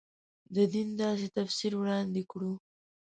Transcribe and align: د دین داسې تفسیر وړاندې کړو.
د 0.55 0.57
دین 0.73 0.89
داسې 1.01 1.27
تفسیر 1.37 1.71
وړاندې 1.77 2.21
کړو. 2.31 2.53